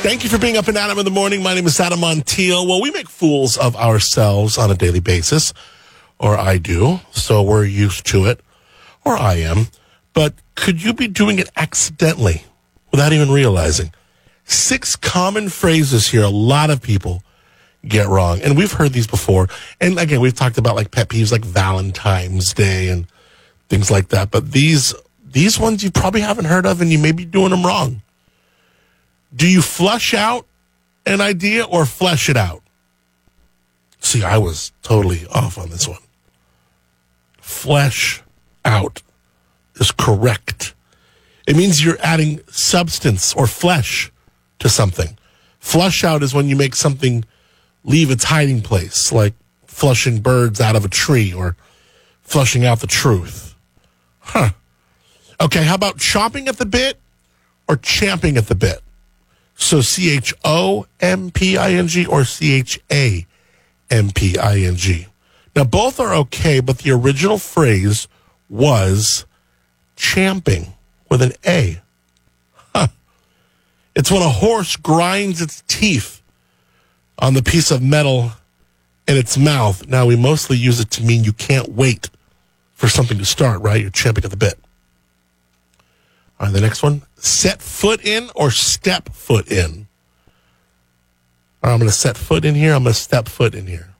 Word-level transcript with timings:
Thank 0.00 0.22
you 0.22 0.30
for 0.30 0.38
being 0.38 0.56
up 0.56 0.68
and 0.68 0.78
Adam 0.78 0.96
in 0.98 1.04
the 1.04 1.10
morning. 1.10 1.42
My 1.42 1.54
name 1.54 1.66
is 1.66 1.78
Adam 1.80 1.98
Montiel. 1.98 2.66
Well, 2.66 2.80
we 2.80 2.92
make 2.92 3.08
fools 3.08 3.58
of 3.58 3.74
ourselves 3.76 4.56
on 4.56 4.70
a 4.70 4.74
daily 4.74 5.00
basis, 5.00 5.52
or 6.20 6.38
I 6.38 6.56
do, 6.58 7.00
so 7.10 7.42
we're 7.42 7.64
used 7.64 8.06
to 8.06 8.24
it, 8.26 8.40
or 9.04 9.18
I 9.18 9.34
am. 9.34 9.66
But 10.14 10.34
could 10.54 10.82
you 10.82 10.94
be 10.94 11.08
doing 11.08 11.40
it 11.40 11.50
accidentally 11.56 12.44
without 12.92 13.12
even 13.12 13.30
realizing? 13.30 13.92
Six 14.44 14.94
common 14.94 15.48
phrases 15.48 16.08
here 16.08 16.22
a 16.22 16.28
lot 16.28 16.70
of 16.70 16.80
people 16.80 17.22
get 17.86 18.06
wrong. 18.06 18.40
And 18.40 18.56
we've 18.56 18.72
heard 18.72 18.92
these 18.92 19.08
before. 19.08 19.48
And 19.80 19.98
again, 19.98 20.20
we've 20.20 20.34
talked 20.34 20.58
about 20.58 20.76
like 20.76 20.92
pet 20.92 21.08
peeves 21.08 21.32
like 21.32 21.44
Valentine's 21.44 22.54
Day 22.54 22.88
and 22.88 23.06
things 23.68 23.90
like 23.90 24.08
that. 24.08 24.30
But 24.30 24.52
these 24.52 24.94
these 25.26 25.58
ones 25.58 25.82
you 25.82 25.90
probably 25.90 26.20
haven't 26.20 26.46
heard 26.46 26.66
of 26.66 26.80
and 26.80 26.90
you 26.90 26.98
may 26.98 27.12
be 27.12 27.24
doing 27.24 27.50
them 27.50 27.66
wrong. 27.66 28.00
Do 29.34 29.48
you 29.48 29.62
flush 29.62 30.14
out 30.14 30.46
an 31.06 31.20
idea 31.20 31.64
or 31.64 31.84
flesh 31.84 32.28
it 32.28 32.36
out? 32.36 32.62
See, 34.00 34.22
I 34.22 34.38
was 34.38 34.72
totally 34.82 35.26
off 35.26 35.58
on 35.58 35.70
this 35.70 35.86
one. 35.86 35.98
Flesh 37.40 38.22
out 38.64 39.02
is 39.76 39.90
correct. 39.90 40.74
It 41.46 41.56
means 41.56 41.84
you're 41.84 41.98
adding 42.02 42.40
substance 42.48 43.34
or 43.34 43.46
flesh 43.46 44.12
to 44.58 44.68
something. 44.68 45.18
Flush 45.58 46.04
out 46.04 46.22
is 46.22 46.34
when 46.34 46.48
you 46.48 46.56
make 46.56 46.74
something 46.74 47.24
leave 47.84 48.10
its 48.10 48.24
hiding 48.24 48.60
place, 48.60 49.12
like 49.12 49.34
flushing 49.66 50.20
birds 50.20 50.60
out 50.60 50.76
of 50.76 50.84
a 50.84 50.88
tree 50.88 51.32
or 51.32 51.56
flushing 52.22 52.64
out 52.64 52.80
the 52.80 52.86
truth. 52.86 53.54
Huh. 54.20 54.50
Okay, 55.40 55.64
how 55.64 55.74
about 55.74 55.96
chomping 55.98 56.48
at 56.48 56.58
the 56.58 56.66
bit 56.66 56.98
or 57.68 57.76
champing 57.76 58.36
at 58.36 58.48
the 58.48 58.54
bit? 58.54 58.82
So 59.58 59.82
C 59.82 60.16
H 60.16 60.32
O 60.44 60.86
M 61.00 61.30
P 61.30 61.58
I 61.58 61.72
N 61.72 61.88
G 61.88 62.06
or 62.06 62.24
C 62.24 62.54
H 62.54 62.80
A 62.90 63.26
M 63.90 64.10
P 64.10 64.38
I 64.38 64.60
N 64.60 64.76
G. 64.76 65.08
Now, 65.54 65.64
both 65.64 66.00
are 66.00 66.14
okay, 66.14 66.60
but 66.60 66.78
the 66.78 66.92
original 66.92 67.36
phrase 67.36 68.08
was 68.48 69.26
champing 69.96 70.72
with 71.10 71.20
an 71.20 71.32
A. 71.44 71.82
It's 73.98 74.12
when 74.12 74.22
a 74.22 74.28
horse 74.28 74.76
grinds 74.76 75.42
its 75.42 75.64
teeth 75.66 76.22
on 77.18 77.34
the 77.34 77.42
piece 77.42 77.72
of 77.72 77.82
metal 77.82 78.30
in 79.08 79.16
its 79.16 79.36
mouth. 79.36 79.88
Now, 79.88 80.06
we 80.06 80.14
mostly 80.14 80.56
use 80.56 80.78
it 80.78 80.88
to 80.92 81.02
mean 81.02 81.24
you 81.24 81.32
can't 81.32 81.70
wait 81.70 82.08
for 82.74 82.88
something 82.88 83.18
to 83.18 83.24
start, 83.24 83.60
right? 83.60 83.80
You're 83.80 83.90
champing 83.90 84.22
at 84.22 84.30
the 84.30 84.36
bit. 84.36 84.56
All 86.38 86.46
right, 86.46 86.52
the 86.52 86.60
next 86.60 86.82
one 86.82 87.02
set 87.16 87.60
foot 87.60 88.04
in 88.04 88.30
or 88.34 88.50
step 88.50 89.08
foot 89.10 89.50
in. 89.50 89.88
I'm 91.62 91.78
going 91.78 91.90
to 91.90 91.94
set 91.94 92.16
foot 92.16 92.44
in 92.44 92.54
here. 92.54 92.72
I'm 92.74 92.84
going 92.84 92.94
to 92.94 93.00
step 93.00 93.28
foot 93.28 93.54
in 93.54 93.66
here. 93.66 93.94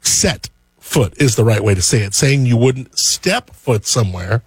Set 0.00 0.48
foot 0.78 1.20
is 1.20 1.36
the 1.36 1.44
right 1.44 1.62
way 1.62 1.74
to 1.74 1.82
say 1.82 2.02
it. 2.02 2.14
Saying 2.14 2.46
you 2.46 2.56
wouldn't 2.56 2.98
step 2.98 3.50
foot 3.50 3.86
somewhere 3.86 4.42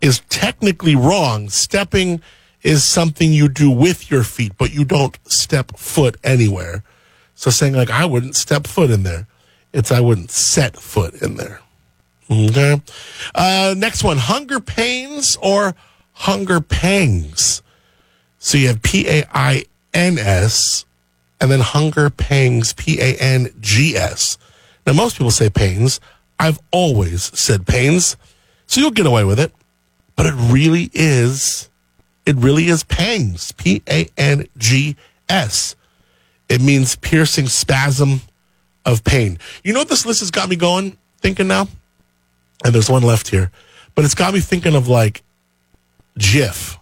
is 0.00 0.20
technically 0.28 0.96
wrong. 0.96 1.48
Stepping 1.48 2.20
is 2.62 2.84
something 2.84 3.32
you 3.32 3.48
do 3.48 3.70
with 3.70 4.10
your 4.10 4.24
feet, 4.24 4.52
but 4.58 4.72
you 4.72 4.84
don't 4.84 5.18
step 5.26 5.76
foot 5.76 6.16
anywhere. 6.24 6.82
So 7.34 7.50
saying 7.50 7.74
like, 7.74 7.90
I 7.90 8.04
wouldn't 8.04 8.36
step 8.36 8.66
foot 8.66 8.90
in 8.90 9.02
there. 9.02 9.26
It's 9.72 9.92
I 9.92 10.00
wouldn't 10.00 10.30
set 10.30 10.76
foot 10.76 11.14
in 11.22 11.36
there. 11.36 11.60
Okay. 12.30 12.80
Uh, 13.34 13.74
next 13.76 14.04
one, 14.04 14.18
hunger 14.18 14.60
pains 14.60 15.36
or 15.40 15.74
hunger 16.20 16.60
pangs. 16.60 17.62
So 18.38 18.58
you 18.58 18.68
have 18.68 18.82
P 18.82 19.08
A 19.08 19.24
I 19.32 19.64
N 19.94 20.18
S 20.18 20.84
and 21.40 21.50
then 21.50 21.60
hunger 21.60 22.10
pangs, 22.10 22.74
P 22.74 23.00
A 23.00 23.16
N 23.16 23.48
G 23.60 23.96
S. 23.96 24.36
Now, 24.86 24.92
most 24.92 25.16
people 25.16 25.30
say 25.30 25.48
pains. 25.48 25.98
I've 26.38 26.58
always 26.70 27.38
said 27.38 27.66
pains. 27.66 28.16
So 28.66 28.80
you'll 28.80 28.90
get 28.90 29.06
away 29.06 29.24
with 29.24 29.40
it. 29.40 29.52
But 30.16 30.26
it 30.26 30.34
really 30.34 30.90
is, 30.92 31.70
it 32.26 32.36
really 32.36 32.68
is 32.68 32.84
pangs, 32.84 33.52
P 33.52 33.82
A 33.88 34.06
N 34.18 34.46
G 34.58 34.96
S. 35.28 35.74
It 36.50 36.60
means 36.60 36.96
piercing 36.96 37.46
spasm 37.46 38.20
of 38.84 39.04
pain. 39.04 39.38
You 39.64 39.72
know 39.72 39.80
what 39.80 39.88
this 39.88 40.04
list 40.04 40.20
has 40.20 40.30
got 40.30 40.50
me 40.50 40.56
going, 40.56 40.98
thinking 41.18 41.48
now? 41.48 41.68
And 42.62 42.74
there's 42.74 42.90
one 42.90 43.02
left 43.02 43.28
here. 43.28 43.50
But 43.94 44.04
it's 44.04 44.14
got 44.14 44.34
me 44.34 44.40
thinking 44.40 44.74
of 44.74 44.86
like 44.86 45.22
GIF, 46.18 46.78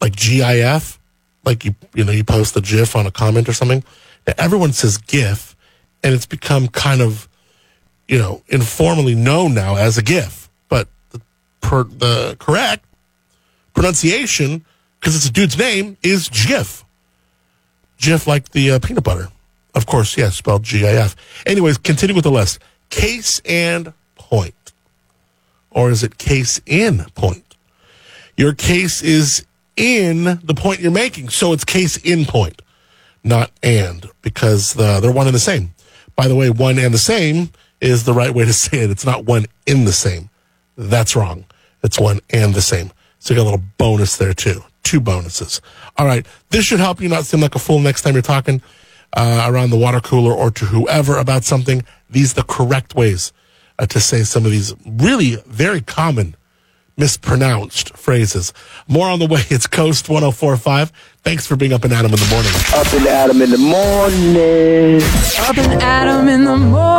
like 0.00 0.16
GIF, 0.16 0.98
like 1.44 1.64
you 1.64 1.74
you 1.94 2.04
know 2.04 2.12
you 2.12 2.24
post 2.24 2.56
a 2.56 2.60
GIF 2.60 2.96
on 2.96 3.06
a 3.06 3.10
comment 3.10 3.48
or 3.48 3.52
something. 3.52 3.84
Now, 4.26 4.34
everyone 4.38 4.72
says 4.72 4.98
GIF, 4.98 5.54
and 6.02 6.14
it's 6.14 6.26
become 6.26 6.68
kind 6.68 7.00
of 7.00 7.28
you 8.08 8.18
know 8.18 8.42
informally 8.48 9.14
known 9.14 9.54
now 9.54 9.76
as 9.76 9.98
a 9.98 10.02
GIF. 10.02 10.48
But 10.68 10.88
the, 11.10 11.20
per, 11.60 11.84
the 11.84 12.36
correct 12.38 12.84
pronunciation, 13.74 14.64
because 15.00 15.16
it's 15.16 15.26
a 15.26 15.32
dude's 15.32 15.58
name, 15.58 15.96
is 16.02 16.28
GIF. 16.28 16.84
GIF 17.98 18.26
like 18.26 18.50
the 18.50 18.72
uh, 18.72 18.78
peanut 18.80 19.04
butter, 19.04 19.28
of 19.74 19.86
course. 19.86 20.16
Yes, 20.16 20.36
spelled 20.36 20.62
G 20.62 20.86
I 20.86 20.92
F. 20.92 21.16
Anyways, 21.46 21.78
continue 21.78 22.14
with 22.14 22.24
the 22.24 22.30
list. 22.30 22.58
Case 22.90 23.40
and 23.44 23.92
point, 24.16 24.72
or 25.70 25.90
is 25.90 26.02
it 26.02 26.18
case 26.18 26.60
in 26.66 27.04
point? 27.14 27.53
Your 28.36 28.52
case 28.52 29.02
is 29.02 29.46
in 29.76 30.24
the 30.24 30.54
point 30.56 30.80
you're 30.80 30.90
making. 30.90 31.28
So 31.28 31.52
it's 31.52 31.64
case 31.64 31.96
in 31.96 32.24
point, 32.24 32.62
not 33.22 33.50
and, 33.62 34.08
because 34.22 34.74
the, 34.74 35.00
they're 35.00 35.12
one 35.12 35.26
and 35.26 35.34
the 35.34 35.40
same. 35.40 35.74
By 36.16 36.28
the 36.28 36.34
way, 36.34 36.50
one 36.50 36.78
and 36.78 36.94
the 36.94 36.98
same 36.98 37.50
is 37.80 38.04
the 38.04 38.12
right 38.12 38.32
way 38.32 38.44
to 38.44 38.52
say 38.52 38.78
it. 38.78 38.90
It's 38.90 39.06
not 39.06 39.24
one 39.24 39.46
in 39.66 39.84
the 39.84 39.92
same. 39.92 40.30
That's 40.76 41.14
wrong. 41.16 41.44
It's 41.82 41.98
one 41.98 42.20
and 42.30 42.54
the 42.54 42.62
same. 42.62 42.92
So 43.18 43.34
you 43.34 43.40
got 43.40 43.44
a 43.44 43.50
little 43.50 43.64
bonus 43.78 44.16
there 44.16 44.34
too. 44.34 44.62
Two 44.82 45.00
bonuses. 45.00 45.60
All 45.96 46.06
right. 46.06 46.26
This 46.50 46.64
should 46.64 46.80
help 46.80 47.00
you 47.00 47.08
not 47.08 47.24
seem 47.24 47.40
like 47.40 47.54
a 47.54 47.58
fool 47.58 47.78
next 47.78 48.02
time 48.02 48.14
you're 48.14 48.22
talking 48.22 48.62
uh, 49.14 49.46
around 49.48 49.70
the 49.70 49.78
water 49.78 50.00
cooler 50.00 50.32
or 50.32 50.50
to 50.50 50.64
whoever 50.66 51.16
about 51.16 51.44
something. 51.44 51.84
These 52.10 52.32
are 52.32 52.42
the 52.42 52.44
correct 52.44 52.94
ways 52.94 53.32
uh, 53.78 53.86
to 53.86 54.00
say 54.00 54.24
some 54.24 54.44
of 54.44 54.50
these 54.50 54.74
really 54.86 55.36
very 55.46 55.80
common 55.80 56.36
mispronounced 56.96 57.96
phrases. 57.96 58.52
More 58.88 59.08
on 59.08 59.18
the 59.18 59.26
way. 59.26 59.40
It's 59.50 59.66
Coast 59.66 60.08
1045. 60.08 60.92
Thanks 61.22 61.46
for 61.46 61.56
being 61.56 61.72
up 61.72 61.84
and 61.84 61.92
Adam 61.92 62.12
in 62.12 62.18
the 62.18 62.28
morning. 62.30 62.52
Up 62.74 62.92
and 62.92 63.06
Adam 63.06 63.42
in 63.42 63.50
the 63.50 63.58
morning. 63.58 65.02
Up 65.48 65.58
and 65.58 65.82
Adam 65.82 66.28
in 66.28 66.44
the 66.44 66.56
morning. 66.56 66.94